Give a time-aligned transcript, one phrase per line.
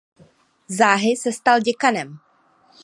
[0.67, 2.19] Záhy se stal děkanem.